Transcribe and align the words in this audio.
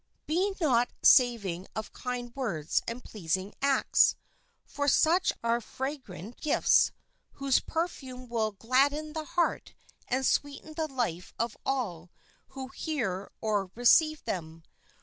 Be 0.25 0.55
not 0.59 0.89
saving 1.03 1.67
of 1.75 1.93
kind 1.93 2.35
words 2.35 2.81
and 2.87 3.03
pleasing 3.03 3.53
acts; 3.61 4.15
for 4.65 4.87
such 4.87 5.31
are 5.43 5.61
fragrant 5.61 6.37
gifts, 6.37 6.91
whose 7.33 7.59
perfume 7.59 8.27
will 8.27 8.51
gladden 8.51 9.13
the 9.13 9.25
heart 9.25 9.75
and 10.07 10.25
sweeten 10.25 10.73
the 10.73 10.87
life 10.87 11.35
of 11.37 11.55
all 11.67 12.09
who 12.47 12.69
hear 12.69 13.29
or 13.41 13.69
receive 13.75 14.23
them. 14.25 14.63